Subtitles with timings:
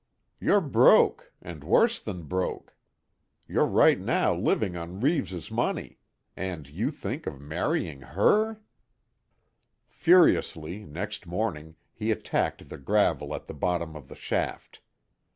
[0.39, 2.75] You're broke, and worse than broke.
[3.47, 5.99] You're right now living on Reeves' money
[6.35, 8.61] and you think of marrying her!"
[9.87, 14.81] Furiously, next morning, he attacked the gravel at the bottom of the shaft.